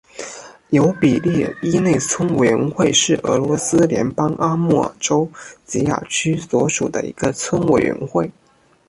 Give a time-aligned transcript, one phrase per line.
[0.71, 5.29] 尤比列伊内村委员会是俄罗斯联邦阿穆尔州
[5.67, 8.31] 结雅区所属的一个村委员会。